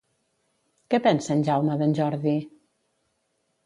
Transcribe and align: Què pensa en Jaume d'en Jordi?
Què 0.93 1.01
pensa 1.09 1.31
en 1.37 1.45
Jaume 1.51 1.79
d'en 1.85 1.97
Jordi? 2.03 2.37